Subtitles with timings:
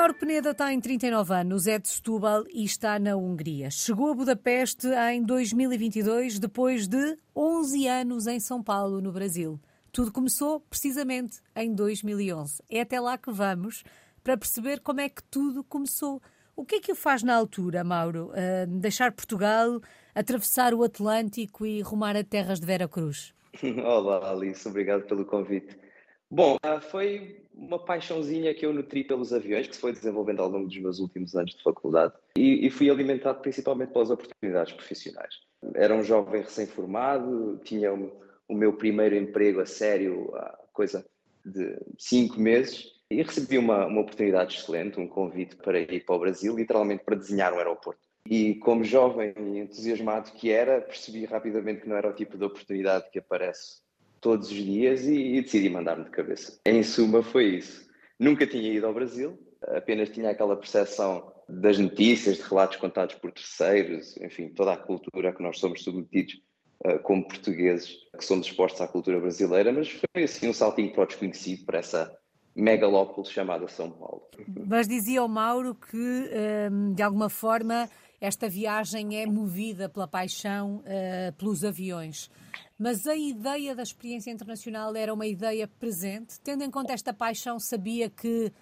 [0.00, 3.70] Mauro Peneda tem 39 anos, é de Setúbal e está na Hungria.
[3.70, 9.60] Chegou a Budapeste em 2022, depois de 11 anos em São Paulo, no Brasil.
[9.92, 12.62] Tudo começou precisamente em 2011.
[12.70, 13.84] É até lá que vamos
[14.24, 16.22] para perceber como é que tudo começou.
[16.56, 18.30] O que é que o faz na altura, Mauro?
[18.30, 19.82] Uh, deixar Portugal,
[20.14, 23.34] atravessar o Atlântico e rumar a terras de Vera Cruz?
[23.84, 25.89] Olá, Alice, obrigado pelo convite.
[26.30, 30.48] Bom, ah, foi uma paixãozinha que eu nutri pelos aviões, que se foi desenvolvendo ao
[30.48, 35.34] longo dos meus últimos anos de faculdade, e, e fui alimentado principalmente pelas oportunidades profissionais.
[35.74, 38.12] Era um jovem recém-formado, tinha o,
[38.48, 41.04] o meu primeiro emprego a sério há coisa
[41.44, 46.20] de cinco meses, e recebi uma, uma oportunidade excelente, um convite para ir para o
[46.20, 48.00] Brasil, literalmente para desenhar um aeroporto.
[48.24, 52.44] E como jovem e entusiasmado que era, percebi rapidamente que não era o tipo de
[52.44, 53.80] oportunidade que aparece
[54.20, 56.60] todos os dias e, e decidi mandar-me de cabeça.
[56.66, 57.88] Em suma, foi isso.
[58.18, 63.32] Nunca tinha ido ao Brasil, apenas tinha aquela percepção das notícias, de relatos contados por
[63.32, 66.40] terceiros, enfim, toda a cultura que nós somos submetidos
[66.84, 71.02] uh, como portugueses, que somos expostos à cultura brasileira, mas foi assim um saltinho para
[71.02, 72.14] o desconhecido, para essa
[72.54, 74.22] megalópole chamada São Paulo.
[74.66, 76.30] Mas dizia o Mauro que,
[76.70, 77.88] um, de alguma forma,
[78.20, 82.30] esta viagem é movida pela paixão uh, pelos aviões.
[82.78, 87.58] Mas a ideia da experiência internacional era uma ideia presente, tendo em conta esta paixão,
[87.58, 88.52] sabia que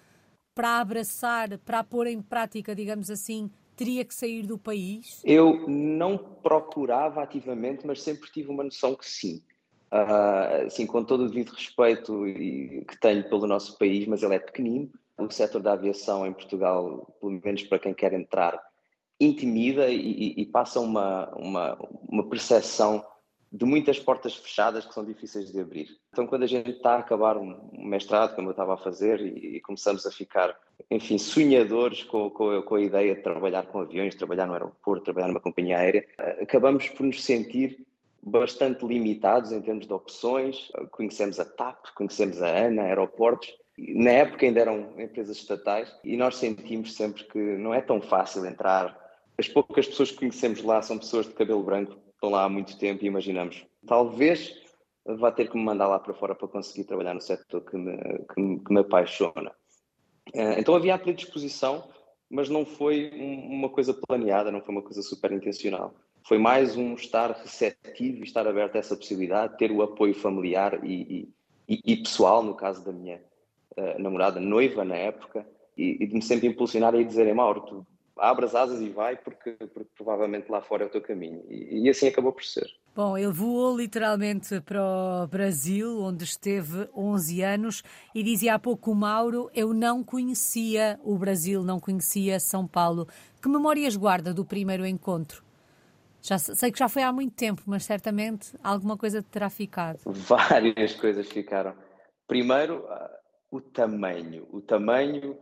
[0.55, 5.21] para abraçar, para pôr em prática, digamos assim, teria que sair do país?
[5.23, 9.41] Eu não procurava ativamente, mas sempre tive uma noção que sim.
[9.91, 12.23] Uh, assim, com todo o devido respeito
[12.87, 14.89] que tenho pelo nosso país, mas ele é pequenino.
[15.17, 18.68] O setor da aviação em Portugal, pelo menos para quem quer entrar,
[19.19, 23.05] intimida e, e passa uma, uma, uma percepção
[23.51, 25.89] de muitas portas fechadas que são difíceis de abrir.
[26.11, 29.57] Então, quando a gente está a acabar um mestrado, como eu estava a fazer, e,
[29.57, 30.55] e começamos a ficar,
[30.89, 35.27] enfim, sonhadores com, com, com, a ideia de trabalhar com aviões, trabalhar no aeroporto, trabalhar
[35.27, 37.85] numa companhia aérea, eh, acabamos por nos sentir
[38.21, 40.71] bastante limitados em termos de opções.
[40.91, 43.51] Conhecemos a TAP, conhecemos a ANA, aeroportos.
[43.77, 48.45] Na época ainda eram empresas estatais e nós sentimos sempre que não é tão fácil
[48.45, 49.08] entrar.
[49.39, 52.77] As poucas pessoas que conhecemos lá são pessoas de cabelo branco estão lá há muito
[52.77, 54.53] tempo e imaginamos, talvez
[55.05, 57.97] vá ter que me mandar lá para fora para conseguir trabalhar no setor que me,
[58.33, 59.53] que me, que me apaixona.
[60.33, 61.89] Eh, então havia a predisposição,
[62.29, 63.11] mas não foi
[63.47, 65.95] uma coisa planeada, não foi uma coisa super intencional.
[66.27, 70.83] Foi mais um estar receptivo e estar aberto a essa possibilidade, ter o apoio familiar
[70.83, 71.29] e,
[71.65, 73.23] e, e pessoal, no caso da minha
[73.77, 75.47] uh, namorada, noiva na época,
[75.77, 77.87] e, e, de me sempre impulsionar e dizer, Mauro, tu
[78.19, 81.43] abre as asas e vai, porque, porque provavelmente lá fora é o teu caminho.
[81.49, 82.67] E, e, assim acabou por ser.
[82.95, 84.81] Bom, ele voou literalmente para
[85.23, 90.99] o Brasil, onde esteve 11 anos, e dizia há pouco o Mauro: eu não conhecia
[91.03, 93.07] o Brasil, não conhecia São Paulo.
[93.41, 95.43] Que memórias guarda do primeiro encontro?
[96.21, 99.99] Já sei que já foi há muito tempo, mas certamente alguma coisa terá ficado.
[100.05, 101.73] Várias coisas ficaram.
[102.27, 103.09] Primeiro, uh,
[103.49, 104.45] o tamanho.
[104.51, 105.37] O tamanho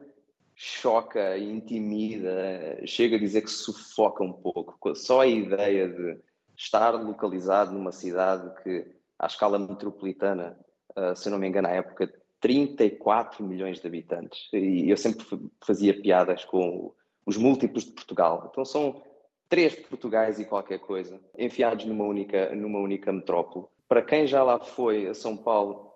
[0.59, 4.95] choca, intimida, chega a dizer que sufoca um pouco.
[4.95, 6.17] Só a ideia de
[6.57, 8.87] estar localizado numa cidade que,
[9.19, 10.57] à escala metropolitana,
[10.97, 14.49] uh, se não me engano, à época, 34 milhões de habitantes.
[14.51, 15.27] E eu sempre
[15.63, 16.91] fazia piadas com
[17.23, 18.47] os múltiplos de Portugal.
[18.49, 19.03] Então são
[19.47, 23.67] três Portugais e qualquer coisa, enfiados numa única, numa única metrópole.
[23.87, 25.93] Para quem já lá foi a São Paulo,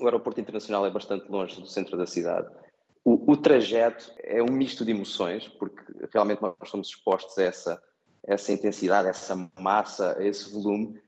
[0.00, 2.48] o aeroporto internacional é bastante longe do centro da cidade.
[3.04, 7.82] O, o, trajeto é um misto de emoções, porque realmente nós somos expostos a essa,
[8.22, 11.00] essa intensidade, a essa massa, a esse volume,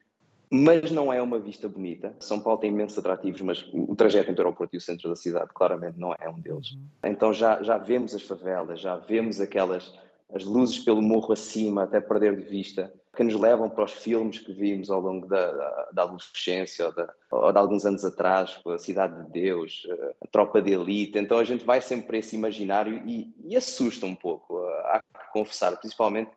[0.51, 2.15] mas não é uma vista bonita.
[2.21, 5.17] São Paulo tem imensos atrativos, mas o trajeto entre o aeroporto e o centro da
[5.17, 6.73] cidade claramente não é um deles.
[6.73, 6.85] Uhum.
[7.05, 9.95] Então já, já vemos as favelas, já vemos aquelas
[10.35, 14.39] as luzes pelo morro acima até perder de vista, que nos levam para os filmes
[14.39, 18.59] que vimos ao longo da, da, da adolescência ou, da, ou de alguns anos atrás,
[18.67, 19.87] a Cidade de Deus,
[20.23, 21.19] a Tropa de Elite.
[21.19, 25.33] Então a gente vai sempre para esse imaginário e, e assusta um pouco, há que
[25.33, 26.31] confessar, principalmente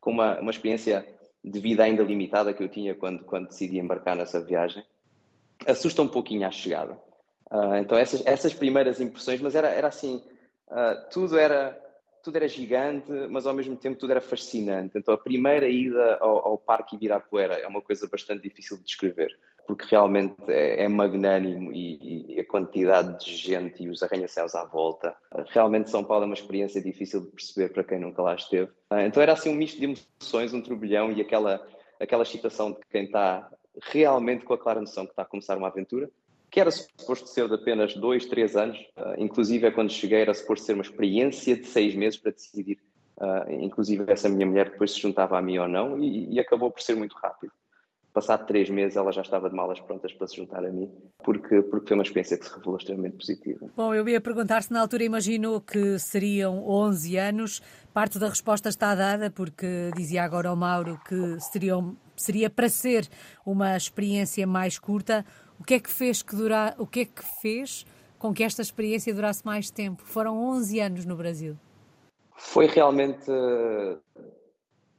[0.00, 1.04] com uma, uma experiência
[1.42, 4.84] de vida ainda limitada que eu tinha quando, quando decidi embarcar nessa viagem.
[5.66, 6.98] Assusta um pouquinho à chegada.
[7.50, 10.22] Uh, então essas, essas primeiras impressões, mas era, era assim,
[10.68, 11.76] uh, tudo era
[12.22, 14.96] tudo era gigante, mas ao mesmo tempo tudo era fascinante.
[14.96, 19.36] Então a primeira ida ao, ao Parque Ibirapuera é uma coisa bastante difícil de descrever,
[19.66, 24.64] porque realmente é, é magnânimo e, e, a quantidade de gente e os arranha-céus à
[24.64, 25.14] volta.
[25.48, 28.70] Realmente São Paulo é uma experiência difícil de perceber para quem nunca lá esteve.
[28.90, 31.66] Ah, então era assim um misto de emoções, um turbilhão e aquela,
[31.98, 33.50] aquela excitação de quem está
[33.82, 36.10] realmente com a clara noção que está a começar uma aventura,
[36.50, 38.78] que era suposto ser de apenas dois, três anos.
[38.96, 42.78] Uh, inclusive, é quando cheguei, era suposto ser uma experiência de seis meses para decidir.
[43.16, 46.70] Uh, inclusive, essa minha mulher depois se juntava a mim ou não, e, e acabou
[46.70, 47.52] por ser muito rápido.
[48.12, 50.90] Passado três meses, ela já estava de malas prontas para se juntar a mim,
[51.22, 53.68] porque, porque foi uma experiência que se revelou extremamente positiva.
[53.76, 57.62] Bom, eu ia perguntar se na altura imaginou que seriam 11 anos.
[57.94, 63.08] Parte da resposta está dada, porque dizia agora ao Mauro que seriam, seria para ser
[63.46, 65.24] uma experiência mais curta.
[65.60, 67.84] O que é que fez que durar, o que é que fez
[68.18, 70.02] com que esta experiência durasse mais tempo?
[70.02, 71.54] Foram 11 anos no Brasil.
[72.34, 73.30] Foi realmente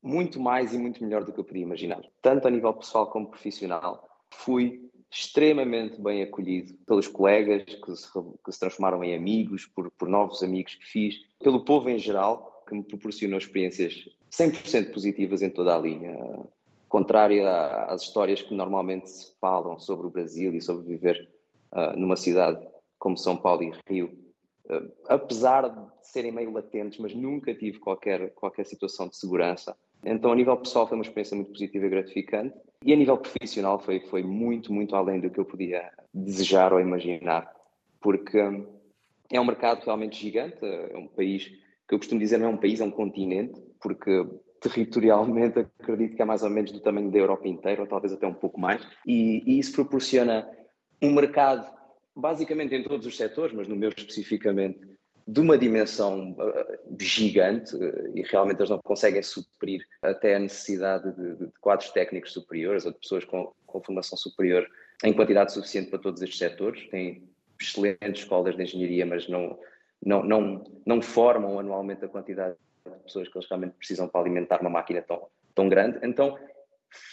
[0.03, 3.27] muito mais e muito melhor do que eu podia imaginar, tanto a nível pessoal como
[3.27, 4.07] profissional.
[4.29, 8.07] Fui extremamente bem acolhido pelos colegas que se,
[8.45, 12.63] que se transformaram em amigos, por, por, novos amigos que fiz, pelo povo em geral,
[12.67, 16.15] que me proporcionou experiências 100% positivas em toda a linha.
[16.91, 21.29] Contrário às histórias que normalmente se falam sobre o Brasil e sobre viver
[21.71, 22.67] uh, numa cidade
[22.99, 24.11] como São Paulo e Rio,
[24.65, 30.31] uh, apesar de serem meio latentes, mas nunca tive qualquer, qualquer situação de segurança então,
[30.31, 32.55] a nível pessoal, foi uma experiência muito positiva e gratificante.
[32.83, 36.79] E a nível profissional, foi, foi muito, muito além do que eu podia desejar ou
[36.79, 37.53] imaginar,
[38.01, 38.65] porque hum,
[39.31, 40.57] é um mercado realmente gigante.
[40.61, 41.45] É um país
[41.87, 44.25] que eu costumo dizer não é um país, é um continente, porque
[44.61, 48.27] territorialmente acredito que é mais ou menos do tamanho da Europa inteira, ou talvez até
[48.27, 48.81] um pouco mais.
[49.05, 50.47] E, e isso proporciona
[51.01, 51.67] um mercado,
[52.15, 54.79] basicamente em todos os setores, mas no meu especificamente,
[55.27, 61.11] de uma dimensão uh, gigante uh, e realmente eles não conseguem suprir até a necessidade
[61.15, 64.67] de, de quadros técnicos superiores ou de pessoas com, com, formação superior
[65.03, 66.87] em quantidade suficiente para todos estes setores.
[66.89, 67.23] Têm
[67.59, 69.57] excelentes escolas de engenharia, mas não,
[70.03, 72.55] não, não, não formam anualmente a quantidade
[72.85, 75.99] de pessoas que eles realmente precisam para alimentar uma máquina tão, tão grande.
[76.03, 76.37] Então,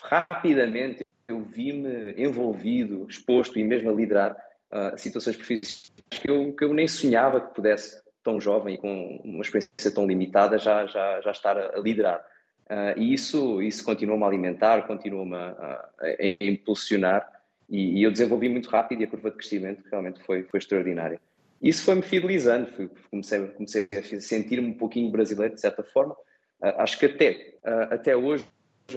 [0.02, 4.36] rapidamente, eu vi-me envolvido, exposto e mesmo a liderar
[4.72, 9.20] uh, situações profissionais que eu, que eu nem sonhava que pudesse, tão jovem e com
[9.24, 12.24] uma experiência tão limitada, já, já, já estar a, liderar.
[12.66, 17.30] Uh, e isso, isso continua-me a alimentar, continua-me a, a, a, impulsionar
[17.68, 21.20] e, e, eu desenvolvi muito rápido e a curva de crescimento realmente foi, foi extraordinária.
[21.60, 26.14] Isso foi-me fidelizando, fui, comecei, comecei a sentir-me um pouquinho brasileiro, de certa forma.
[26.60, 28.44] Uh, acho que até, uh, até hoje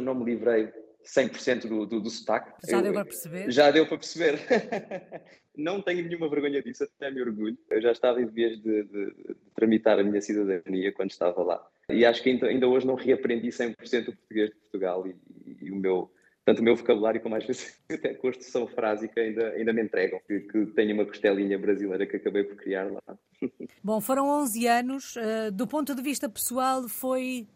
[0.02, 0.72] não me livrei
[1.06, 2.52] 100% do, do, do sotaque.
[2.68, 3.52] Já eu, deu para perceber?
[3.52, 4.40] Já deu para perceber.
[5.56, 7.58] não tenho nenhuma vergonha disso, até me orgulho.
[7.70, 11.68] Eu já estava em vias de, de, de, tramitar a minha cidadania quando estava lá.
[11.90, 13.74] E acho que ainda, ainda hoje não reaprendi 100%
[14.10, 15.16] o português de Portugal e,
[15.46, 16.12] e, e, o meu,
[16.46, 20.40] tanto o meu vocabulário como às vezes até construção frásica ainda, ainda me entregam, que,
[20.42, 23.02] que tenho uma costelinha brasileira que acabei por criar lá.
[23.84, 25.16] Bom, foram 11 anos.
[25.16, 27.48] Uh, do ponto de vista pessoal, foi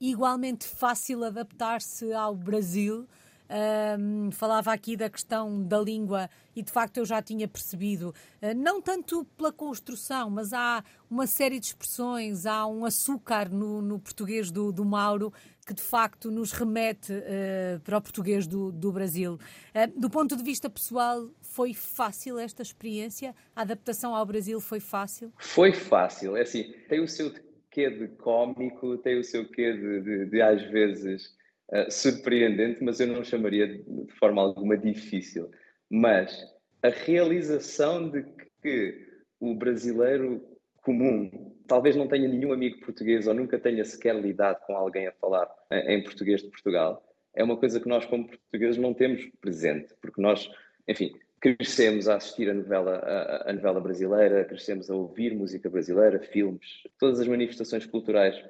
[0.00, 3.06] igualmente fácil adaptar-se ao Brasil.
[3.48, 8.12] Um, falava aqui da questão da língua e de facto eu já tinha percebido,
[8.42, 13.80] uh, não tanto pela construção, mas há uma série de expressões, há um açúcar no,
[13.80, 15.32] no português do, do, Mauro
[15.64, 19.34] que de facto nos remete uh, para o português do, do Brasil.
[19.34, 23.32] Uh, do ponto de vista pessoal, foi fácil esta experiência?
[23.54, 25.32] A adaptação ao Brasil foi fácil?
[25.38, 27.32] Foi fácil, é assim, tem o seu
[27.70, 31.36] quê de cómico, tem o seu quê de, de, de às vezes
[31.70, 35.50] uh, surpreendente, mas eu não chamaria de, forma alguma difícil.
[35.90, 36.44] Mas
[36.82, 38.24] a realização de
[38.62, 39.06] que
[39.40, 40.42] o brasileiro
[40.82, 45.12] comum talvez não tenha nenhum amigo português ou nunca tenha sequer lidado com alguém a
[45.12, 47.02] falar em português de Portugal,
[47.34, 50.50] é uma coisa que nós, como portugueses, não temos presente, porque nós,
[50.88, 56.18] enfim, crescemos a assistir a novela, a, a, novela brasileira, crescemos a ouvir música brasileira,
[56.18, 58.42] filmes, todas as manifestações culturais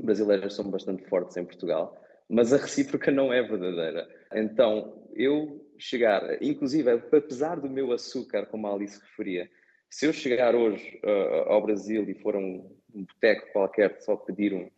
[0.00, 4.08] brasileiras são bastante fortes em Portugal, mas a recíproca não é verdadeira.
[4.32, 9.48] Então, eu chegar, inclusive, apesar do meu açúcar, como a Alice referia,
[9.90, 14.16] se eu chegar hoje uh, ao Brasil e for a um, um boteco qualquer só
[14.16, 14.68] pedir um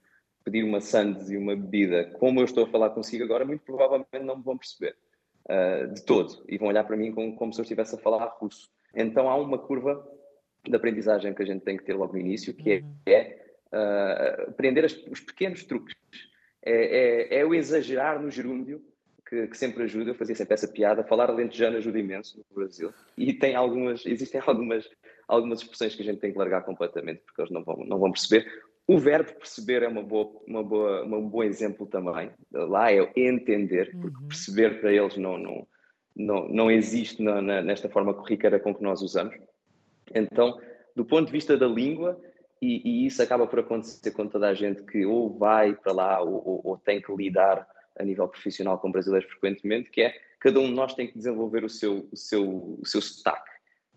[0.44, 4.22] pedir uma sandes e uma bebida, como eu estou a falar consigo agora, muito provavelmente
[4.22, 4.94] não me vão perceber
[5.50, 8.24] uh, de todo e vão olhar para mim como, como se eu estivesse a falar
[8.38, 8.70] russo.
[8.94, 10.06] Então há uma curva
[10.64, 12.96] de aprendizagem que a gente tem que ter logo no início, que é, uhum.
[13.06, 15.96] é uh, aprender as, os pequenos truques.
[16.66, 18.82] É, é, é, o exagerar no gerúndio
[19.28, 20.10] que, que, sempre ajuda.
[20.10, 21.04] Eu fazia sempre essa piada.
[21.04, 22.92] Falar lentejano ajuda imenso no Brasil.
[23.16, 24.90] E tem algumas, existem algumas,
[25.28, 28.10] algumas expressões que a gente tem que largar completamente, porque eles não vão, não vão
[28.10, 28.44] perceber.
[28.88, 32.30] O verbo perceber é uma boa, uma boa, um bom exemplo também.
[32.52, 34.28] Lá é entender, porque uhum.
[34.28, 35.66] perceber para eles não, não,
[36.16, 39.36] não, não existe na, na, nesta forma corriqueira com que nós usamos.
[40.12, 40.60] Então,
[40.96, 42.20] do ponto de vista da língua,
[42.60, 46.20] e, e, isso acaba por acontecer com toda a gente que ou vai para lá
[46.20, 47.66] ou, ou, ou tem que lidar
[47.98, 51.64] a nível profissional com brasileiros frequentemente, que é cada um de nós tem que desenvolver
[51.64, 53.50] o seu, o seu, o seu sotaque,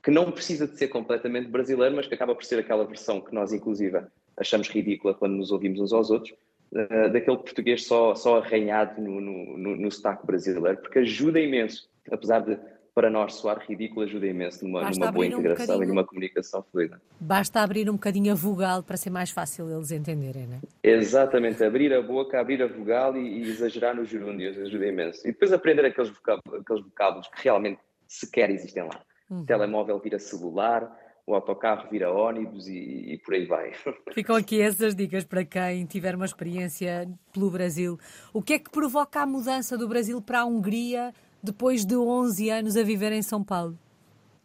[0.03, 3.33] que não precisa de ser completamente brasileiro, mas que acaba por ser aquela versão que
[3.33, 4.01] nós, inclusive,
[4.37, 6.33] achamos ridícula quando nos ouvimos uns aos outros,
[6.71, 11.89] uh, daquele português só, só arranhado no, no, no, no sotaque brasileiro, porque ajuda imenso,
[12.09, 12.57] apesar de
[12.93, 17.01] para nós soar ridículo ajuda imenso numa, numa boa integração um e numa comunicação fluida.
[17.19, 20.59] Basta abrir um bocadinho a vogal para ser mais fácil eles entenderem, não é?
[20.83, 25.27] Exatamente, abrir a boca, abrir a vogal e, e exagerar nos gerúndios ajuda imenso.
[25.27, 28.99] E depois aprender aqueles vocábulos, aqueles vocábulos que realmente sequer existem lá.
[29.29, 29.41] Uhum.
[29.41, 30.91] O telemóvel vira celular,
[31.29, 33.71] o autocarro vira ônibus e, e, por aí vai.
[34.13, 37.99] Ficam aqui essas dicas para quem tiver uma experiência pelo Brasil.
[38.33, 42.49] O que é que provoca a mudança do Brasil para a Hungria depois de 11
[42.49, 43.77] anos a viver em São Paulo?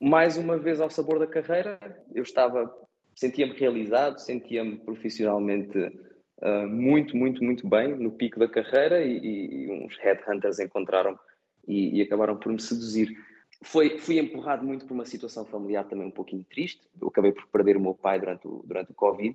[0.00, 1.78] Mais uma vez ao sabor da carreira,
[2.14, 2.72] eu estava,
[3.14, 9.70] sentia-me realizado, sentia-me profissionalmente uh, muito, muito, muito bem no pico da carreira e, e
[9.70, 11.18] uns headhunters encontraram
[11.66, 13.16] e, e, acabaram por me seduzir.
[13.62, 16.82] Foi, fui empurrado muito por uma situação familiar também um pouquinho triste.
[17.00, 19.34] Eu acabei por perder o meu pai durante o, durante o Covid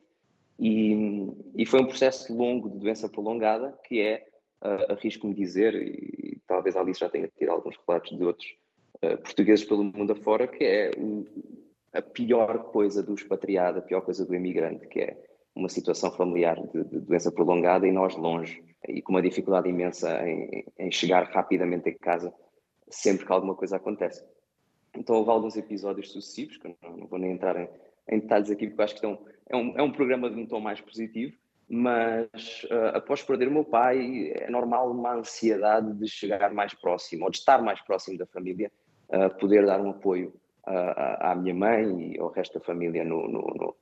[0.59, 4.28] e, e foi um processo longo de doença prolongada que é
[4.61, 8.47] uh, arrisco-me dizer, e talvez a Alice já tenha tido alguns relatos de outros
[9.03, 10.91] uh, portugueses pelo mundo afora, que é
[11.93, 15.17] a pior coisa do expatriado, a pior coisa do imigrante, que é
[15.55, 20.27] uma situação familiar de, de doença prolongada e nós longe, e com uma dificuldade imensa
[20.27, 22.33] em, em chegar rapidamente a casa
[22.89, 24.23] sempre que alguma coisa acontece.
[24.95, 27.69] Então houve alguns episódios sucessivos, que eu não, não vou nem entrar em,
[28.09, 30.59] em, detalhes aqui, porque acho que estão, é, um, é um programa de um tom
[30.59, 31.35] mais positivo,
[31.69, 37.25] mas uh, após perder o meu pai, é normal uma ansiedade de chegar mais próximo,
[37.25, 38.71] ou de estar mais próximo da família,
[39.09, 40.33] uh, poder dar um apoio
[40.67, 43.75] uh, à minha mãe e ao resto da família, no, no, no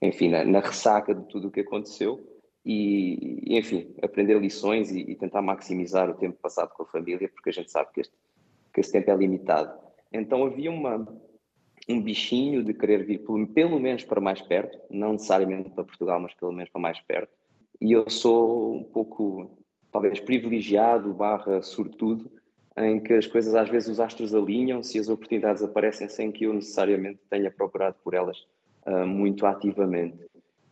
[0.00, 2.18] enfim, na, na, ressaca de tudo o que aconteceu.
[2.64, 7.50] E, enfim, aprender lições e, e, tentar maximizar o tempo passado com a família, porque
[7.50, 8.14] a gente sabe que este,
[8.74, 9.78] que este tempo é limitado.
[10.12, 11.06] Então havia uma,
[11.88, 16.20] um bichinho de querer vir pelo, pelo menos para mais perto, não necessariamente para Portugal,
[16.20, 17.32] mas pelo menos para mais perto.
[17.80, 19.58] E eu sou um pouco,
[19.92, 22.30] talvez, privilegiado, barra sortudo,
[22.76, 26.44] em que as coisas às vezes os astros alinham-se e as oportunidades aparecem sem que
[26.44, 28.38] eu necessariamente tenha procurado por elas
[28.86, 30.18] uh, muito ativamente.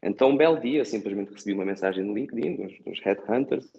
[0.02, 3.72] Então, um belo dia, simplesmente recebi uma mensagem no LinkedIn dos, dos Headhunters,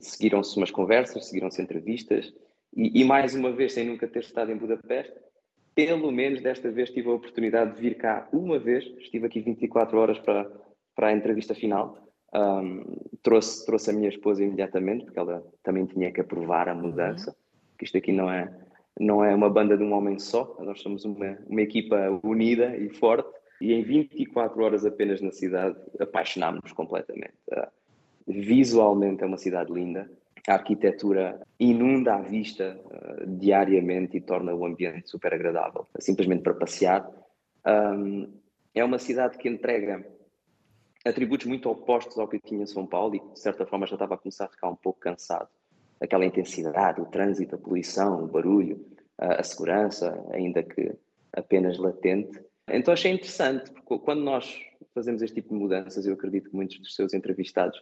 [0.00, 2.34] seguiram-se umas conversas, seguiram-se entrevistas,
[2.76, 5.14] e, e, mais uma vez, sem nunca ter estado em Budapeste,
[5.74, 9.98] pelo menos desta vez tive a oportunidade de vir cá uma vez, estive aqui 24
[9.98, 10.50] horas para,
[10.94, 11.98] para a entrevista final.
[12.34, 12.84] Um,
[13.22, 17.34] trouxe, trouxe a minha esposa imediatamente, porque ela também tinha que aprovar a mudança,
[17.78, 18.52] que isto aqui não é,
[18.98, 22.88] não é uma banda de um homem só, nós somos uma, uma equipa unida e
[22.90, 23.28] forte,
[23.60, 27.34] e em 24 horas apenas na cidade apaixonámos-nos completamente.
[27.52, 27.66] Uh,
[28.26, 30.10] visualmente é uma cidade linda,
[30.50, 36.54] a arquitetura inunda a vista uh, diariamente e torna o ambiente super agradável, simplesmente para
[36.54, 37.08] passear.
[37.66, 38.32] Um,
[38.74, 40.04] é uma cidade que entrega
[41.04, 44.18] atributos muito opostos ao que tinha São Paulo e de certa forma, já estava a
[44.18, 45.48] começar a ficar um pouco cansado.
[46.00, 48.76] Aquela intensidade, o trânsito, a poluição, o barulho,
[49.20, 50.92] uh, a segurança, ainda que
[51.32, 52.42] apenas latente.
[52.68, 54.58] Então achei interessante, porque quando nós
[54.94, 57.80] fazemos este tipo de mudanças, eu acredito que muitos dos seus entrevistados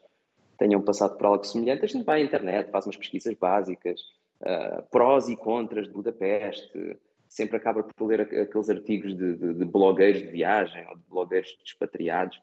[0.59, 4.01] tenham passado por algo semelhante, a gente vai à internet, faz umas pesquisas básicas,
[4.43, 6.99] uh, prós e contras de Budapeste,
[7.29, 11.57] sempre acaba por ler aqueles artigos de, de, de blogueiros de viagem ou de blogueiros
[11.65, 12.41] expatriados,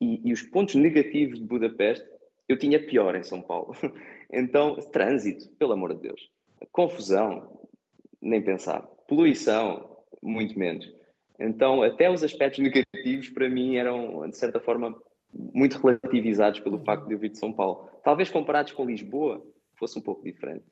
[0.00, 2.04] e, e, os pontos negativos de Budapeste
[2.48, 3.74] eu tinha pior em São Paulo.
[4.34, 6.30] Então, trânsito, pelo amor de Deus.
[6.72, 7.68] Confusão,
[8.18, 8.80] nem pensar.
[9.06, 10.90] Poluição, muito menos.
[11.38, 14.98] Então, até os aspectos negativos para mim eram, de certa forma,
[15.32, 17.88] muito relativizados pelo facto de eu vir de São Paulo.
[18.04, 19.42] Talvez comparados com Lisboa
[19.76, 20.64] fosse um pouco diferente,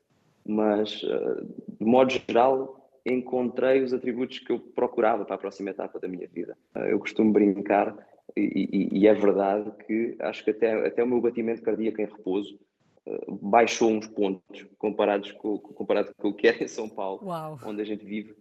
[0.45, 1.43] mas eh,
[1.79, 6.27] de modo geral encontrei os atributos que eu procurava para a próxima etapa da minha
[6.27, 6.57] vida.
[6.75, 7.95] Eh, eu costumo brincar
[8.37, 12.05] e, e, e é verdade que acho que até, até o meu batimento cardíaco em
[12.05, 12.59] repouso
[13.05, 17.59] eh, baixou uns pontos comparados com, comparado com o que era em São Paulo, Uau.
[17.65, 18.35] onde a gente vive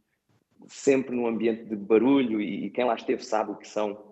[0.69, 4.10] sempre num ambiente de barulho e, e quem lá esteve sabe o que são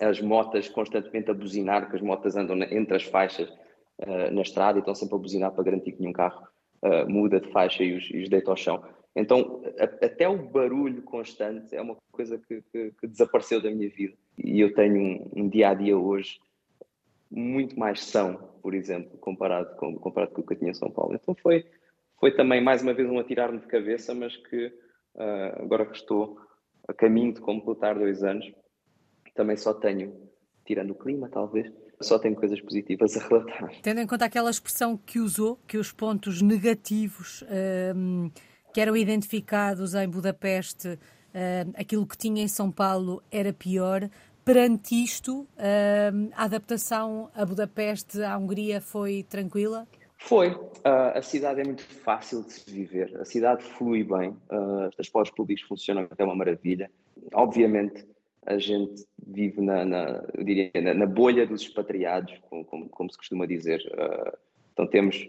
[0.00, 4.78] as motas constantemente a buzinar, que as motas andam entre as faixas uh, na estrada
[4.78, 6.46] e estão sempre a buzinar para garantir que nenhum carro
[6.82, 8.82] uh, muda de faixa e os, e os deita ao chão.
[9.14, 13.88] Então, a, até o barulho constante é uma coisa que, que, que, desapareceu da minha
[13.90, 14.14] vida.
[14.38, 16.40] E eu tenho um, um, dia a dia hoje
[17.30, 20.90] muito mais são, por exemplo, comparado com, comparado com o que eu tinha em São
[20.90, 21.14] Paulo.
[21.14, 21.66] Então, foi,
[22.18, 26.38] foi também mais uma vez um atirar-me de cabeça, mas que uh, agora que estou
[26.88, 28.50] a caminho de completar dois anos,
[29.34, 30.14] também só tenho,
[30.64, 33.70] tirando o clima talvez, só tenho coisas positivas a relatar.
[33.82, 37.44] Tendo em conta aquela expressão que usou, que os pontos negativos
[37.94, 38.30] um,
[38.72, 40.98] que eram identificados em Budapeste,
[41.34, 44.08] um, aquilo que tinha em São Paulo era pior.
[44.44, 49.86] Perante isto, um, a adaptação a Budapeste, à Hungria, foi tranquila?
[50.18, 50.50] Foi.
[50.50, 53.16] Uh, a cidade é muito fácil de se viver.
[53.20, 54.30] A cidade flui bem.
[54.50, 56.90] Uh, as transportes públicos funcionam até uma maravilha.
[57.34, 58.04] Obviamente,
[58.46, 63.10] a gente vive na, na eu diria, na, na, bolha dos expatriados, como, como, como
[63.10, 63.80] se costuma dizer.
[63.94, 64.36] Uh,
[64.72, 65.28] então temos,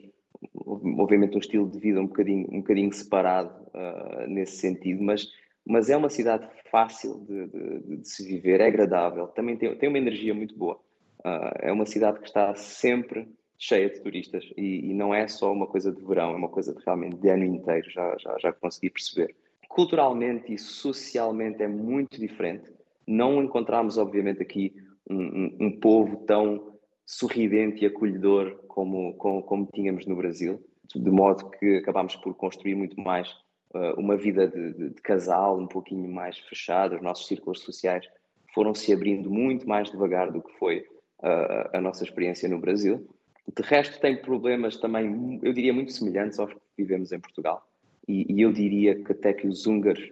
[0.66, 5.28] obviamente, um estilo de vida um bocadinho, um bocadinho separado uh, nesse sentido, mas,
[5.66, 9.90] mas é uma cidade fácil de, de, de se viver, é agradável, também tem, tem
[9.90, 10.80] uma energia muito boa.
[11.20, 13.28] Uh, é uma cidade que está sempre
[13.58, 16.74] cheia de turistas e, e, não é só uma coisa de verão, é uma coisa
[16.74, 19.34] de, realmente de ano inteiro, já, já, já consegui perceber.
[19.70, 22.74] Culturalmente e socialmente é muito diferente
[23.08, 24.74] não encontramos, obviamente, aqui
[25.10, 30.64] um, um, povo tão sorridente e acolhedor como, como, como, tínhamos no Brasil,
[30.96, 33.30] de modo que acabámos por construir muito mais
[33.74, 38.08] uh, uma vida de, de, de, casal, um pouquinho mais fechada, os nossos círculos sociais
[38.54, 40.80] foram se abrindo muito mais devagar do que foi
[41.20, 43.08] uh, a nossa experiência no Brasil.
[43.56, 47.68] De resto, tem problemas também, eu diria, muito semelhantes aos que vivemos em Portugal.
[48.08, 50.04] E, e eu diria que até que os húngaros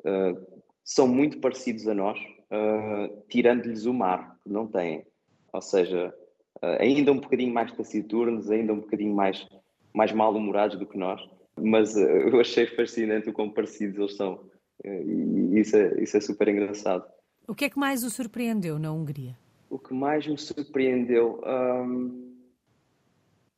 [0.00, 2.18] uh, são muito parecidos a nós,
[2.50, 5.06] uh, tirando-lhes o mar, que não têm.
[5.52, 6.14] Ou seja,
[6.62, 9.46] uh, ainda um bocadinho mais taciturnos, ainda um bocadinho mais,
[9.92, 11.20] mais mal-humorados do que nós,
[11.58, 14.44] mas uh, eu achei fascinante o quão parecidos eles são.
[14.84, 17.04] e isso é, isso é super engraçado.
[17.46, 19.36] O que é que mais o surpreendeu na Hungria?
[19.68, 21.40] O que mais me surpreendeu.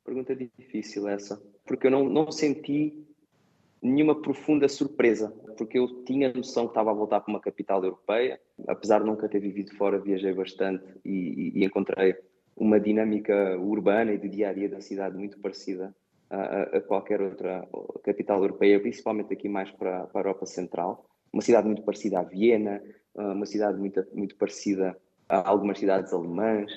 [0.03, 3.02] Pergunta difícil essa, porque eu não, não senti
[3.83, 8.39] nenhuma profunda surpresa, porque eu tinha noção que estava a voltar para uma capital europeia,
[8.67, 12.15] apesar de nunca ter vivido fora, viajei bastante e, e, e encontrei
[12.55, 15.93] uma dinâmica urbana e de dia a dia da cidade muito parecida
[16.29, 17.67] a, a, qualquer outra
[18.03, 21.05] capital europeia, principalmente aqui mais para, para a Europa Central.
[21.31, 22.81] Uma cidade muito parecida a Viena,
[23.15, 26.71] uma cidade muito, muito parecida a algumas cidades alemãs.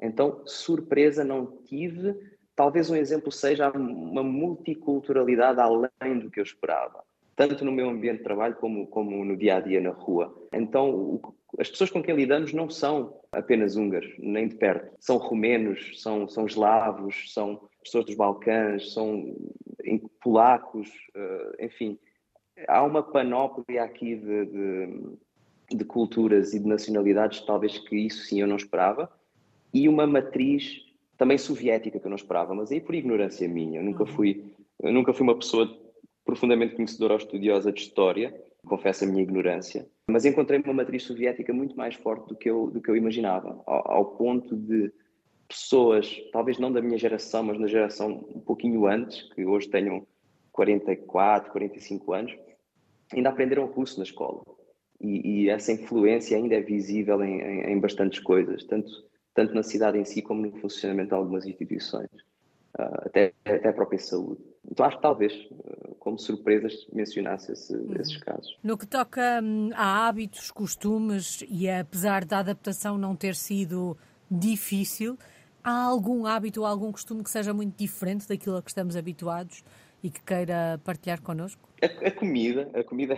[0.00, 2.14] Então, surpresa não tive,
[2.54, 7.02] talvez um exemplo seja uma multiculturalidade além do que eu esperava,
[7.34, 10.34] tanto no meu ambiente de trabalho como, como no dia a dia na rua.
[10.52, 14.94] Então, o, as pessoas com quem lidamos não são apenas húngaros, nem de perto.
[15.00, 19.34] São romenos, são, são eslavos, são pessoas dos Balcãs, são
[20.20, 21.98] polacos, uh, enfim.
[22.68, 28.40] Há uma panóplia aqui de, de, de culturas e de nacionalidades, talvez que isso sim
[28.40, 29.10] eu não esperava,
[29.74, 30.81] e uma matriz
[31.22, 33.78] também soviética que eu não esperava, mas aí por ignorância minha.
[33.78, 34.08] Eu nunca uhum.
[34.08, 35.72] fui, nunca fui uma pessoa
[36.24, 38.34] profundamente conhecedora ou estudiosa de história,
[38.66, 42.72] confesso a minha ignorância, mas encontrei uma matriz soviética muito mais forte do que eu,
[42.72, 44.92] do que eu imaginava, ao, ao ponto de
[45.46, 50.04] pessoas, talvez não da minha geração, mas na geração um pouquinho antes, que hoje tenham
[50.50, 52.36] 44, 45 anos,
[53.12, 54.42] ainda aprenderam russo na escola.
[55.00, 58.90] E, e essa influência ainda é visível em, em, em bastantes coisas, tanto
[59.34, 62.10] tanto na cidade em si como no funcionamento de algumas instituições,
[62.78, 64.40] uh, até, até a própria saúde.
[64.70, 67.94] Então acho que talvez, uh, como surpresas, mencionasse esse, uhum.
[67.98, 68.58] esses casos.
[68.62, 73.96] No que toca hum, a hábitos, costumes, e apesar da adaptação não ter sido
[74.30, 75.18] difícil,
[75.62, 79.62] há algum hábito ou algum costume que seja muito diferente daquilo a que estamos habituados
[80.02, 81.68] e que queira partilhar connosco?
[81.80, 83.14] A, a comida, a comida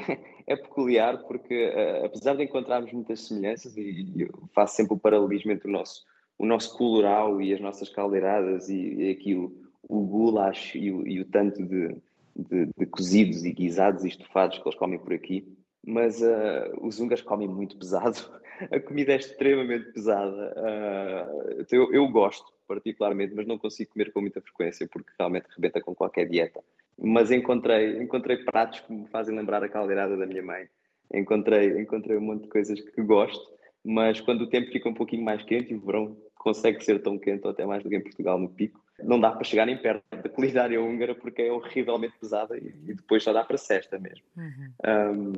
[0.46, 3.80] é peculiar porque, uh, apesar de encontrarmos muitas semelhanças, e,
[4.16, 6.04] e, faço sempre o paralelismo entre o nosso,
[6.38, 9.52] o nosso colorau e as nossas caldeiradas e, e aqui o,
[9.88, 11.96] o goulash e o, e o tanto de,
[12.36, 15.46] de, de, cozidos e guisados e estofados que eles comem por aqui,
[15.86, 18.18] mas uh, os húngaros comem muito pesado.
[18.70, 20.54] A comida é extremamente pesada.
[20.56, 25.80] Uh, eu, eu gosto, particularmente, mas não consigo comer com muita frequência porque realmente rebenta
[25.80, 26.62] com qualquer dieta
[26.98, 30.68] mas encontrei, encontrei pratos que me fazem lembrar a caldeirada da minha mãe.
[31.12, 33.44] Encontrei, encontrei um monte de coisas que gosto,
[33.84, 37.18] mas quando o tempo fica um pouquinho mais quente e o verão consegue ser tão
[37.18, 39.76] quente ou até mais do que em Portugal no pico, não dá para chegar nem
[39.76, 43.98] perto da culinária húngara porque é horrivelmente pesada e, e depois só dá para cesta
[43.98, 44.24] mesmo.
[44.36, 44.72] Uhum.
[44.86, 45.32] Um,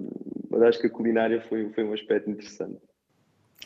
[0.51, 2.79] mas acho que a culinária foi, foi um aspecto interessante.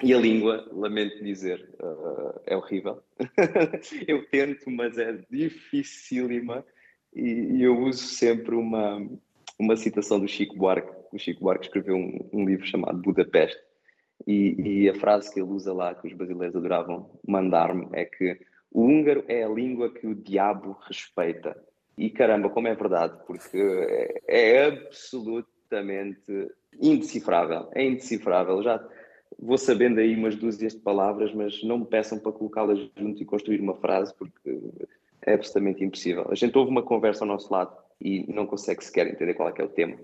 [0.03, 3.03] E a língua, lamento dizer, uh, é horrível.
[4.07, 6.64] Eu tento, mas é dificílima
[7.14, 9.05] e, e eu uso sempre uma,
[9.59, 10.92] uma citação do Chico Buarque.
[11.12, 13.61] O Chico Buarque escreveu um, um livro chamado Budapeste
[14.26, 18.38] e, e, a frase que ele usa lá, que os brasileiros adoravam mandar-me, é que
[18.70, 21.56] o húngaro é a língua que o diabo respeita.
[21.98, 27.68] E caramba, como é verdade, porque é, é absolutamente indecifrável.
[27.74, 28.62] É indecifrável.
[28.62, 28.83] Já,
[29.38, 33.26] vou sabendo aí umas dúzias de palavras, mas não me peçam para colocá-las junto e
[33.26, 34.59] construir uma frase, porque
[35.22, 36.26] é absolutamente impossível.
[36.30, 39.54] A gente ouve uma conversa ao nosso lado e não consegue sequer entender qual é,
[39.59, 39.96] é o tema.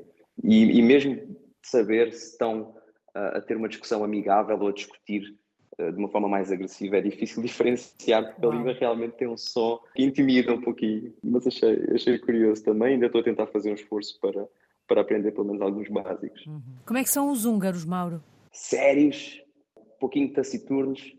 [0.42, 2.74] E, e mesmo saber se estão
[3.14, 5.34] uh, a ter uma discussão amigável ou a discutir
[5.78, 9.78] de uma forma mais agressiva é difícil diferenciar, porque a língua realmente tem um som
[9.94, 11.12] que intimida um pouquinho.
[11.22, 14.48] Mas achei, achei curioso também, ainda estou a tentar fazer um esforço para,
[14.88, 16.46] para aprender pelo menos alguns básicos.
[16.46, 16.62] Uhum.
[16.84, 18.22] Como é que são os húngaros, Mauro?
[18.52, 19.42] Sérios,
[19.76, 21.14] um pouquinho taciturnos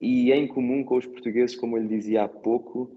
[0.00, 2.90] e em comum com os portugueses, como eu lhe dizia há pouco,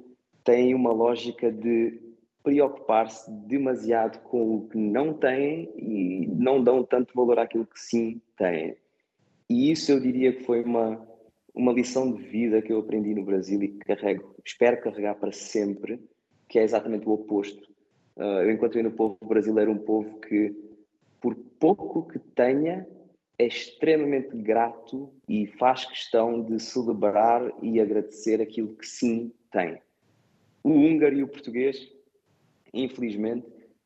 [0.43, 2.01] têm uma lógica de
[2.41, 8.21] preocupar-se demasiado com o que não têm e não dão tanto valor àquilo que sim
[8.37, 8.75] têm.
[9.49, 11.07] E isso eu diria que foi uma,
[11.53, 15.31] uma lição de vida que eu aprendi no Brasil e que carrego, espero carregar para
[15.31, 15.99] sempre,
[16.49, 17.69] que é exatamente o oposto.
[18.15, 20.55] Uh, eu encontrei no povo brasileiro um povo que,
[21.21, 22.87] por pouco que tenha,
[23.37, 29.81] é extremamente grato e faz questão de celebrar e agradecer aquilo que sim tem.
[30.63, 31.91] O húngaro e o português,
[32.73, 33.45] infelizmente,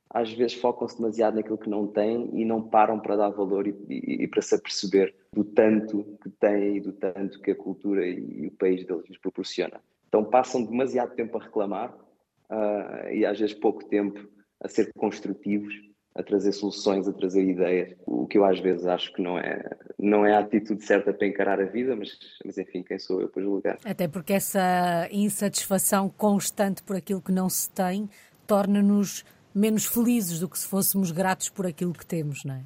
[0.09, 3.75] às vezes focam-se demasiado naquilo que não têm e não param para dar valor e,
[3.87, 8.05] e, e, para se aperceber do tanto que têm e do tanto que a cultura
[8.07, 9.79] e, o país deles lhes proporciona.
[10.07, 14.19] Então passam demasiado tempo a reclamar uh, e às vezes pouco tempo
[14.59, 19.13] a ser construtivos a trazer soluções, a trazer ideias, o que eu às vezes acho
[19.13, 19.63] que não é,
[19.97, 22.09] não é a atitude certa para encarar a vida, mas,
[22.43, 23.77] mas enfim, quem sou eu para julgar?
[23.85, 28.09] Até porque essa insatisfação constante por aquilo que não se tem
[28.45, 32.63] torna-nos menos felizes do que se fôssemos gratos por aquilo que temos, não é?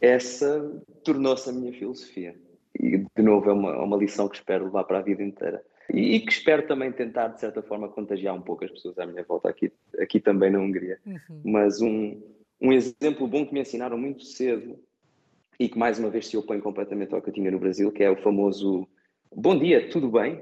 [0.00, 2.34] Essa tornou-se a minha filosofia.
[2.78, 5.62] E, de novo, é uma, é uma lição que espero levar para a vida inteira.
[5.92, 9.06] E, e que espero também tentar, de certa forma, contagiar um pouco as pessoas à
[9.06, 10.98] minha volta aqui, aqui também na Hungria.
[11.06, 11.40] Uhum.
[11.44, 12.20] Mas um,
[12.60, 14.78] um exemplo bom que me ensinaram muito cedo
[15.58, 18.02] e que mais uma vez se opõe completamente ao que eu tinha no Brasil, que
[18.02, 18.86] é o famoso
[19.34, 20.40] bom dia, tudo bem?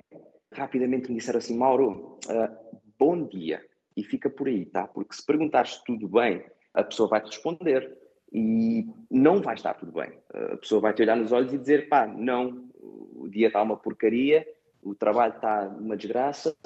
[0.52, 3.62] Rapidamente me disseram assim, Mauro, uh, bom dia.
[3.96, 4.86] E fica por aí, tá?
[4.86, 7.96] Porque se perguntares tudo bem, a pessoa vai te responder
[8.32, 10.12] e não vai estar tudo bem.
[10.52, 13.76] A pessoa vai te olhar nos olhos e dizer, pá, não, o dia está uma
[13.76, 14.46] porcaria,
[14.82, 16.56] o trabalho está uma desgraça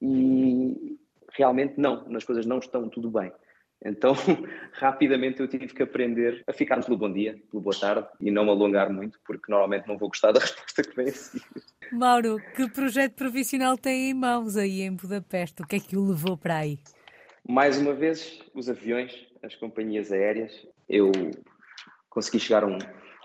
[0.00, 0.96] e
[1.32, 3.32] realmente não, as coisas não estão tudo bem.
[3.84, 4.12] Então,
[4.72, 8.44] rapidamente eu tive que aprender a ficar pelo bom dia, pelo boa tarde e não
[8.44, 11.44] me alongar muito, porque normalmente não vou gostar da resposta que vem a seguir.
[11.92, 15.62] Mauro, que projeto profissional tem em mãos aí em Budapeste?
[15.62, 16.78] O que é que o levou para aí?
[17.48, 20.66] Mais uma vez, os aviões, as companhias aéreas.
[20.88, 21.10] Eu
[22.10, 22.78] consegui chegar a um,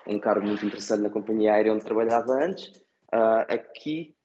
[0.08, 2.68] um cargo muito interessante na companhia aérea onde trabalhava antes.
[3.14, 4.16] Uh, aqui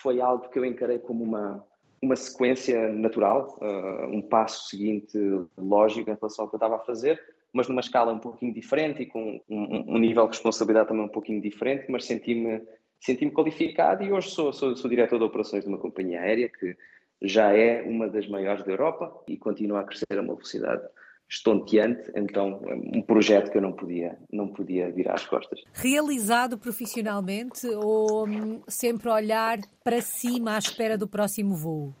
[0.00, 1.66] foi algo que eu encarei como uma,
[2.02, 5.18] uma sequência natural, uh, um passo seguinte
[5.56, 7.20] lógico em relação ao que eu estava a fazer,
[7.52, 11.08] mas numa escala um pouquinho diferente e com um, um nível de responsabilidade também um
[11.08, 12.62] pouquinho diferente, mas senti-me
[13.00, 16.76] senti-me qualificado e hoje sou, sou, sou diretor de operações de uma companhia aérea que
[17.22, 20.82] já é uma das maiores da Europa e continua a crescer a uma velocidade
[21.28, 22.60] estonteante, então
[22.94, 25.62] um projeto que eu não podia, não podia virar as costas.
[25.74, 31.94] Realizado profissionalmente ou hum, sempre olhar para cima à espera do próximo voo?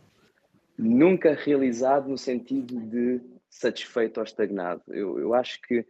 [0.78, 4.82] Nunca realizado no sentido de satisfeito ou estagnado.
[4.88, 5.84] Eu, eu acho que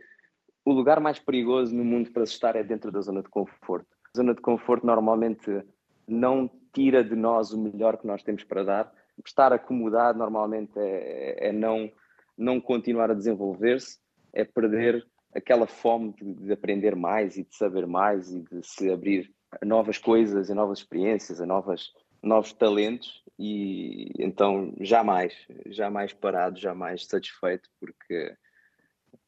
[0.64, 3.87] o lugar mais perigoso no mundo para se estar é dentro da zona de conforto.
[4.14, 5.62] A zona de conforto normalmente
[6.09, 8.92] não tira de nós o melhor que nós temos para dar.
[9.24, 11.90] Estar acomodado normalmente é, é não
[12.38, 13.98] não continuar a desenvolver-se
[14.33, 18.90] é perder aquela fome de, de, aprender mais e de saber mais e de se
[18.90, 21.90] abrir a novas coisas, a novas experiências, a novas,
[22.22, 25.35] novos talentos e então jamais,
[25.66, 28.35] jamais parado, jamais satisfeito porque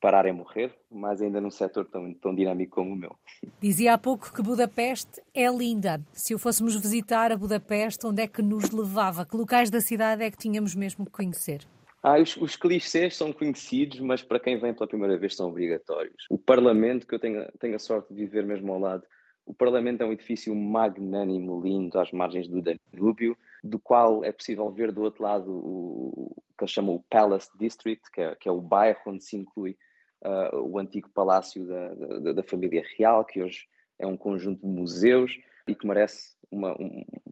[0.01, 3.15] parar é morrer, mas ainda num setor tão, tão dinâmico como o meu.
[3.61, 6.01] Dizia há pouco que Budapeste é linda.
[6.13, 9.27] Se o fôssemos visitar a Budapeste, onde é que nos levava?
[9.27, 11.67] Que locais da cidade é que tínhamos mesmo que conhecer?
[12.03, 16.25] Ah, os, os clichês são conhecidos, mas para quem vem pela primeira vez são obrigatórios.
[16.31, 19.07] O Parlamento, que eu tenho, tenho a sorte de viver mesmo ao lado,
[19.45, 24.71] o Parlamento é um edifício magnânimo, lindo, às margens do Danúbio, do qual é possível
[24.71, 28.49] ver do outro lado o, o que eles chamam o Palace District, que é, que
[28.49, 29.77] é o bairro onde se inclui
[30.25, 33.67] uh, o antigo palácio da, da, da, família real, que hoje
[33.99, 35.37] é um conjunto de museus
[35.67, 36.77] e que merece uma,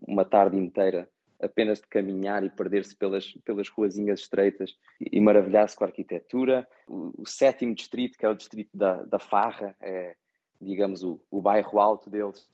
[0.06, 1.08] uma tarde inteira
[1.40, 6.66] apenas de caminhar e perder-se pelas, pelas ruazinhas estreitas e, maravilhar-se com a arquitetura.
[6.86, 10.16] O, o, sétimo distrito, que é o distrito da, da Farra, é,
[10.60, 12.46] digamos, o, o bairro alto deles,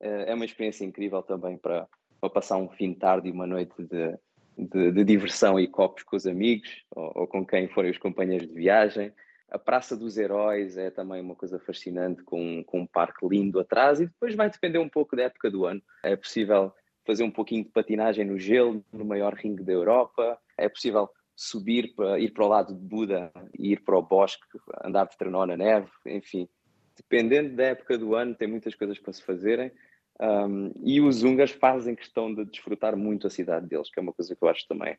[0.00, 1.88] é, é uma experiência incrível também para,
[2.20, 4.18] para passar um fim de tarde e uma noite de,
[4.56, 8.48] de, de diversão e copos com os amigos ou, ou, com quem forem os companheiros
[8.48, 9.12] de viagem.
[9.50, 14.00] A Praça dos Heróis é também uma coisa fascinante, com, com um parque lindo atrás,
[14.00, 15.80] e depois vai depender um pouco da época do ano.
[16.02, 16.72] É possível
[17.06, 21.94] fazer um pouquinho de patinagem no gelo, no maior ringue da Europa, é possível subir
[21.94, 24.42] para ir para o lado de Buda, ir para o bosque,
[24.82, 26.48] andar de trenó na neve, enfim.
[26.96, 29.70] Dependendo da época do ano, tem muitas coisas para se fazerem.
[30.18, 34.14] Um, e os húngaros fazem questão de desfrutar muito a cidade deles, que é uma
[34.14, 34.96] coisa que eu acho também,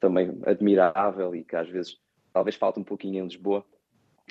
[0.00, 1.98] também admirável e que às vezes
[2.32, 3.64] talvez falta um pouquinho em Lisboa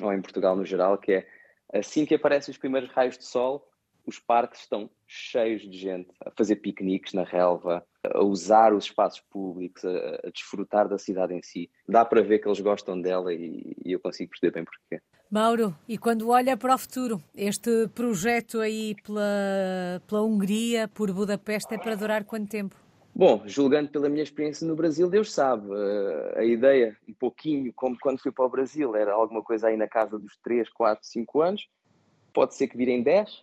[0.01, 1.27] ou em Portugal no geral, que é
[1.71, 3.69] assim que aparecem os primeiros raios de sol,
[4.05, 9.21] os parques estão cheios de gente a fazer piqueniques na relva, a usar os espaços
[9.29, 11.69] públicos, a, a desfrutar da cidade em si.
[11.87, 15.01] Dá para ver que eles gostam dela e, e eu consigo perceber bem porquê.
[15.29, 21.73] Mauro, e quando olha para o futuro, este projeto aí pela, pela Hungria, por Budapeste,
[21.73, 22.75] é para durar quanto tempo?
[23.13, 25.69] Bom, julgando pela minha experiência no Brasil, Deus sabe.
[26.35, 29.87] A ideia, um pouquinho como quando fui para o Brasil, era alguma coisa aí na
[29.87, 31.67] casa dos 3, 4, 5 anos.
[32.33, 33.41] Pode ser que virem 10,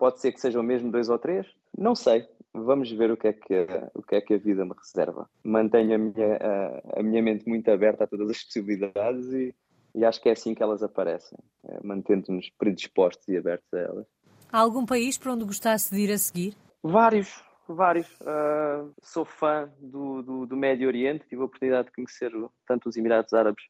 [0.00, 2.26] pode ser que sejam mesmo 2 ou 3, não sei.
[2.54, 5.28] Vamos ver o que é que, o que, é que a vida me reserva.
[5.44, 9.54] Mantenho a minha, a, a minha mente muito aberta a todas as possibilidades e,
[9.94, 14.06] e acho que é assim que elas aparecem, é, mantendo-nos predispostos e abertos a elas.
[14.50, 16.56] Há algum país para onde gostasse de ir a seguir?
[16.82, 18.10] Vários, vários.
[18.22, 22.32] Uh, sou fã do, do, do, Médio Oriente, tive a oportunidade de conhecer
[22.66, 23.62] tanto os Emirados Árabes,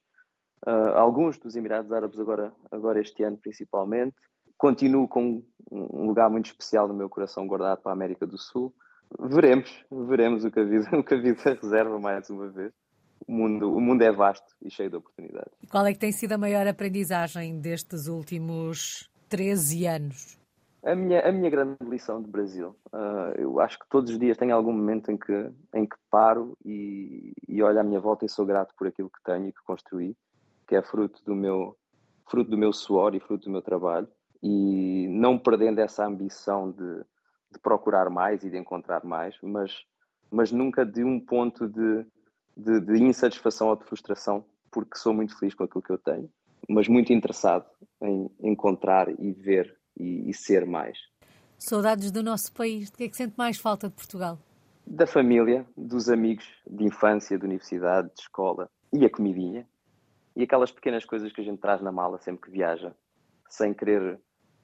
[0.66, 4.16] uh, alguns dos Emirados Árabes agora, agora este ano principalmente.
[4.60, 5.42] Continuo com
[5.72, 8.74] um lugar muito especial no meu coração guardado para a América do Sul.
[9.18, 12.70] Veremos, veremos o que a vida, o que a vida reserva mais uma vez
[13.26, 15.50] o mundo, o mundo é vasto e cheio de oportunidades.
[15.62, 20.38] E qual é que tem sido a maior aprendizagem destes últimos 13 anos?
[20.84, 22.76] A minha, a minha grande lição de Brasil.
[22.92, 26.54] Uh, eu acho que todos os dias tenho algum momento em que, em que paro
[26.62, 29.62] e, e olho à minha volta e sou grato por aquilo que tenho e que
[29.64, 30.14] construí,
[30.68, 31.74] que é fruto do meu,
[32.30, 34.06] fruto do meu suor e fruto do meu trabalho.
[34.42, 37.05] E não perdendo essa ambição de,
[37.53, 39.85] de procurar mais e de encontrar mais, mas,
[40.31, 42.07] mas nunca de um ponto de
[42.61, 46.31] de, de insatisfação ou de frustração, porque sou muito feliz com aquilo que eu tenho,
[46.68, 47.66] mas muito interessado
[48.03, 50.98] em encontrar e ver e, e ser mais.
[51.59, 52.90] Saudades do nosso país.
[52.90, 54.38] De que é que sente mais falta de Portugal?
[54.87, 59.68] Da família, dos amigos de infância, de universidade, de escola e a comidinha.
[60.35, 62.94] E aquelas pequenas coisas que a gente traz na mala sempre que viaja,
[63.48, 64.18] sem querer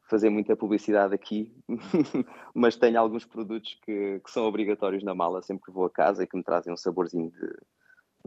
[0.09, 1.53] fazer muita publicidade aqui,
[2.55, 6.23] mas tenho alguns produtos que, que, são obrigatórios na mala sempre que vou a casa
[6.23, 7.57] e que me trazem um saborzinho de,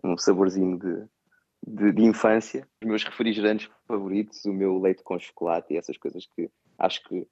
[0.04, 1.06] um saborzinho de,
[1.66, 2.68] de, de, infância.
[2.82, 7.28] Os meus refrigerantes favoritos, o meu leite com chocolate e essas coisas que acho que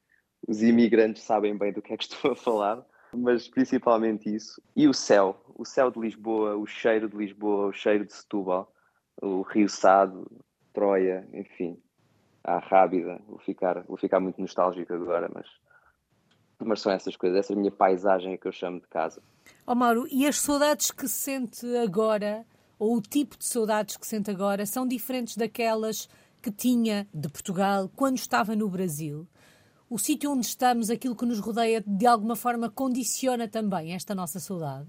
[0.48, 4.62] os imigrantes sabem bem do que é que estou a falar, mas principalmente isso.
[4.76, 8.72] E o céu, o céu de Lisboa, o cheiro de Lisboa, o cheiro de Setúbal,
[9.22, 10.30] o Rio Sado,
[10.74, 11.82] Troia, enfim,
[12.48, 13.22] a Rábida.
[13.28, 15.46] Vou ficar, vou ficar muito nostálgico agora, mas,
[16.60, 19.22] mas são essas coisas, essa é a minha paisagem que eu chamo de casa.
[19.66, 22.46] Ó oh, Mauro, e as saudades que sente agora
[22.80, 26.08] ou o tipo de saudades que sente agora são diferentes daquelas
[26.42, 29.28] que tinha de Portugal quando estava no Brasil?
[29.90, 34.40] O sítio onde estamos, aquilo que nos rodeia, de alguma forma condiciona também esta nossa
[34.40, 34.88] saudade?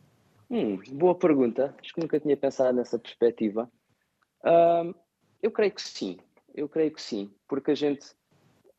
[0.50, 1.74] Hum, boa pergunta.
[1.80, 3.70] Acho que nunca tinha pensado nessa perspectiva.
[4.42, 4.94] Uh,
[5.42, 6.18] eu creio que sim.
[6.58, 8.06] Eu creio que sim, porque a gente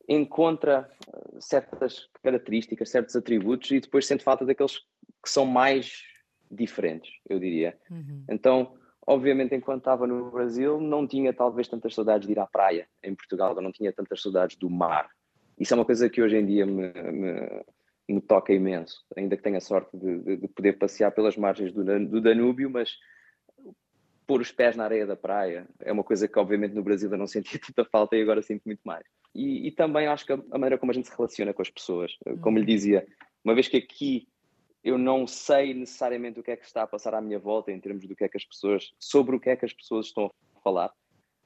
[0.08, 4.78] encontra ah, certas características, certos atributos e depois sente falta daqueles
[5.22, 6.02] que são mais
[6.50, 7.78] diferentes, eu diria.
[7.90, 8.24] Uhum.
[8.28, 8.74] Então,
[9.06, 13.14] obviamente, enquanto estava no Brasil, não tinha talvez tantas saudades de ir à praia em
[13.14, 15.08] Portugal, não tinha tantas saudades do mar.
[15.58, 17.64] Isso é uma coisa que hoje em dia me, me,
[18.08, 21.72] me toca imenso, ainda que tenha a sorte de, de, de poder passear pelas margens
[21.72, 22.96] do, do, Danúbio, mas
[24.30, 27.18] pôr os pés na areia da praia é uma coisa que, obviamente, no Brasil eu
[27.18, 29.04] não sentia tanta falta e agora sinto muito mais.
[29.34, 31.68] E, e também acho que a, a, maneira como a gente se relaciona com as
[31.68, 32.66] pessoas, como lhe uhum.
[32.68, 33.04] dizia,
[33.44, 34.28] uma vez que aqui
[34.84, 37.80] eu não sei necessariamente o que é que está a passar à minha volta em
[37.80, 40.26] termos do que é que as pessoas, sobre o que é que as pessoas estão
[40.26, 40.92] a falar.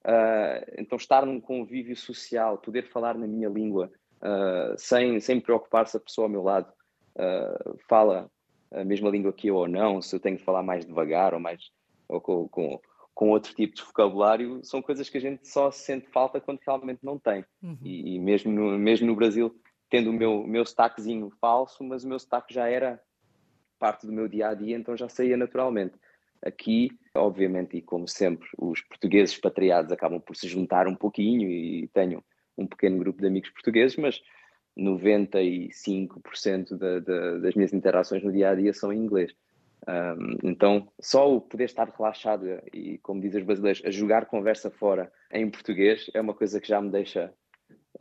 [0.05, 5.41] Uh, então, estar num convívio social, poder falar na minha língua, uh, sem, sem me
[5.41, 6.71] preocupar se a pessoa ao meu lado
[7.17, 8.31] uh, fala
[8.71, 11.41] a mesma língua que eu ou não, se eu tenho de falar mais devagar ou
[11.41, 11.73] mais
[12.09, 12.81] ou com, com,
[13.15, 17.01] com outro tipo de vocabulário, são coisas que a gente só sente falta quando realmente
[17.03, 17.45] não tem.
[17.63, 17.79] Uhum.
[17.83, 19.55] E, e, mesmo, no, mesmo no Brasil,
[19.91, 23.01] tendo o meu, meu sotaquezinho falso, mas o meu sotaque já era
[23.79, 25.95] parte do meu dia a dia, então já saía naturalmente.
[26.43, 31.89] Aqui, obviamente, e como sempre, os portugueses expatriados acabam por se juntar um pouquinho e
[31.89, 32.23] tenho
[32.57, 34.21] um pequeno grupo de amigos portugueses, mas
[34.79, 39.35] 95% da, da, das minhas interações no dia a dia são em inglês.
[39.87, 44.71] Um, então, só o poder estar relaxado e, como dizem os brasileiros, a jogar conversa
[44.71, 47.33] fora em português é uma coisa que já me deixa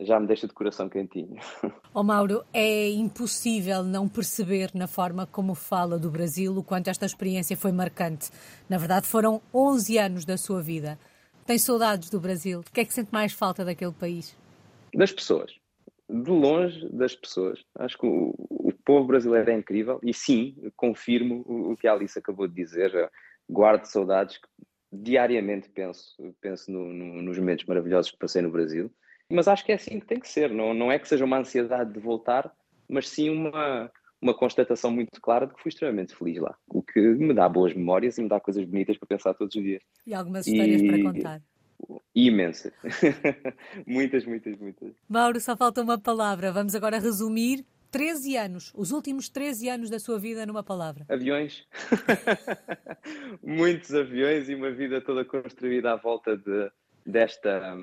[0.00, 1.36] já me deixa de coração quentinho.
[1.94, 6.90] Ó oh Mauro, é impossível não perceber na forma como fala do Brasil o quanto
[6.90, 8.30] esta experiência foi marcante.
[8.68, 10.98] Na verdade, foram 11 anos da sua vida.
[11.46, 12.60] Tem saudades do Brasil?
[12.60, 14.36] O que é que sente mais falta daquele país?
[14.92, 15.52] Das pessoas.
[16.08, 17.60] De longe das pessoas.
[17.78, 21.92] Acho que o, o povo brasileiro é incrível e sim, confirmo o, o que a
[21.92, 23.10] Alice acabou de dizer.
[23.48, 24.40] Guardo saudades
[24.92, 28.90] diariamente penso, penso no, no, nos momentos maravilhosos que passei no Brasil
[29.30, 30.50] mas acho que é assim que tem que ser.
[30.50, 32.52] Não, não é que seja uma ansiedade de voltar,
[32.88, 36.54] mas sim uma, uma constatação muito clara de que fui extremamente feliz lá.
[36.68, 39.62] O que me dá boas memórias e me dá coisas bonitas para pensar todos os
[39.62, 39.82] dias.
[40.06, 40.86] E algumas histórias e...
[40.86, 41.42] para contar.
[42.14, 42.72] Imensas.
[43.86, 44.94] muitas, muitas, muitas.
[45.08, 46.52] Mauro, só falta uma palavra.
[46.52, 51.06] Vamos agora resumir 13 anos, os últimos 13 anos da sua vida numa palavra.
[51.08, 51.64] Aviões.
[53.40, 56.72] Muitos aviões e uma vida toda construída à volta de,
[57.06, 57.78] desta,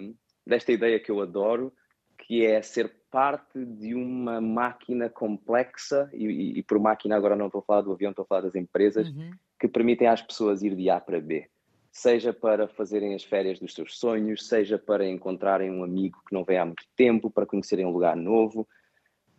[0.45, 1.71] desta ideia que eu adoro,
[2.17, 7.59] que é ser parte de uma máquina complexa, e, e, por máquina agora não estou
[7.59, 9.31] a falar do avião, estou a falar das empresas, uhum.
[9.57, 11.47] que permitem às pessoas ir de A para B.
[11.89, 16.43] Seja para fazerem as férias dos seus sonhos, seja para encontrarem um amigo que não
[16.43, 18.67] vem há muito tempo, para conhecerem um lugar novo,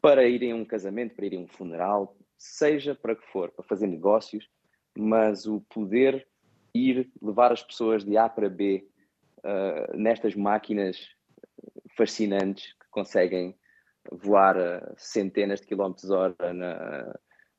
[0.02, 3.64] para irem a um casamento, para irem a um funeral, seja para que for, para
[3.64, 4.48] fazer negócios,
[4.98, 6.26] mas o poder
[6.74, 8.86] ir levar as pessoas de A para B
[9.38, 10.98] uh, nestas máquinas
[11.96, 13.56] fascinantes que conseguem
[14.10, 17.14] voar a centenas de quilómetros hora na,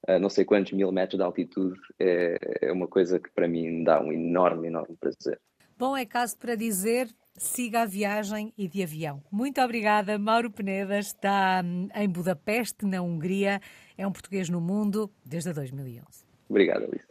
[0.08, 3.84] a não sei quantos mil metros de altitude é, é uma coisa que para mim
[3.84, 5.40] dá um enorme, enorme prazer.
[5.78, 9.24] Bom, é caso para dizer, siga a viagem e de avião.
[9.32, 13.60] Muito obrigada, Mauro Peneda, está hum, em Budapeste, na Hungria,
[13.98, 16.04] é um português no mundo desde 2011.
[16.50, 17.02] Obrigado, Alice.